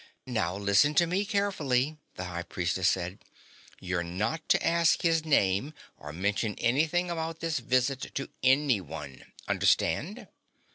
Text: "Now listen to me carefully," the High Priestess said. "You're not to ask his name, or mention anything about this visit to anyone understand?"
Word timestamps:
"Now 0.25 0.57
listen 0.57 0.95
to 0.95 1.05
me 1.05 1.25
carefully," 1.25 1.99
the 2.15 2.23
High 2.23 2.41
Priestess 2.41 2.89
said. 2.89 3.19
"You're 3.79 4.01
not 4.01 4.49
to 4.49 4.65
ask 4.65 5.03
his 5.03 5.23
name, 5.25 5.75
or 5.95 6.11
mention 6.11 6.55
anything 6.55 7.11
about 7.11 7.39
this 7.39 7.59
visit 7.59 8.15
to 8.15 8.27
anyone 8.41 9.31
understand?" 9.47 10.25